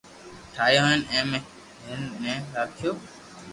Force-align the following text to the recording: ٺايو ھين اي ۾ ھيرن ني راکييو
ٺايو 0.53 0.81
ھين 0.89 1.01
اي 1.13 1.19
۾ 1.35 1.39
ھيرن 1.83 2.07
ني 2.23 2.33
راکييو 2.55 2.93